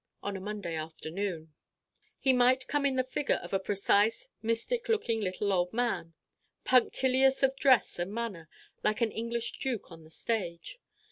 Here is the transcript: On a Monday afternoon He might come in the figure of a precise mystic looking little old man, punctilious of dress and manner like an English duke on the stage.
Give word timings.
On 0.23 0.35
a 0.35 0.39
Monday 0.41 0.73
afternoon 0.73 1.53
He 2.17 2.33
might 2.33 2.67
come 2.67 2.87
in 2.87 2.95
the 2.95 3.03
figure 3.03 3.35
of 3.35 3.53
a 3.53 3.59
precise 3.59 4.29
mystic 4.41 4.89
looking 4.89 5.21
little 5.21 5.53
old 5.53 5.73
man, 5.73 6.15
punctilious 6.63 7.43
of 7.43 7.55
dress 7.55 7.99
and 7.99 8.11
manner 8.11 8.49
like 8.83 9.01
an 9.01 9.11
English 9.11 9.59
duke 9.59 9.91
on 9.91 10.03
the 10.03 10.09
stage. 10.09 10.79